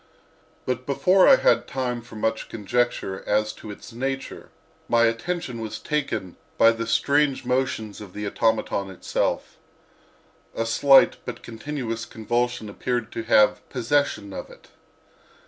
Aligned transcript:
But 0.65 0.87
before 0.87 1.27
I 1.27 1.35
had 1.35 1.67
time 1.67 2.01
for 2.01 2.15
much 2.15 2.49
conjecture 2.49 3.23
as 3.27 3.53
to 3.53 3.69
its 3.69 3.93
nature 3.93 4.49
my 4.89 5.03
attention 5.03 5.61
was 5.61 5.77
taken 5.77 6.37
by 6.57 6.71
the 6.71 6.87
strange 6.87 7.45
motions 7.45 8.01
of 8.01 8.13
the 8.13 8.25
automaton 8.25 8.89
itself. 8.89 9.57
A 10.55 10.65
slight 10.65 11.17
but 11.23 11.43
continuous 11.43 12.05
convulsion 12.05 12.67
appeared 12.67 13.11
to 13.11 13.21
have 13.25 13.61
possession 13.69 14.33
of 14.33 14.49
it. 14.49 14.69